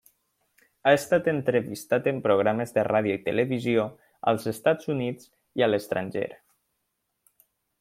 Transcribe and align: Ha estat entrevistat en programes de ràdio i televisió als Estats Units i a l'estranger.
Ha 0.85 0.93
estat 0.99 1.27
entrevistat 1.33 2.09
en 2.11 2.21
programes 2.27 2.73
de 2.77 2.85
ràdio 2.87 3.19
i 3.19 3.21
televisió 3.27 3.85
als 4.33 4.49
Estats 4.55 4.91
Units 4.95 5.31
i 5.61 5.67
a 5.67 5.71
l'estranger. 5.73 6.27